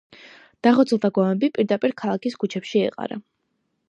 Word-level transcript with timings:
დახოცილთა 0.67 1.11
გვამები 1.17 1.49
პირდაპირ 1.57 1.93
ქალაქის 2.03 2.39
ქუჩებში 2.45 2.83
ეყარა. 2.87 3.19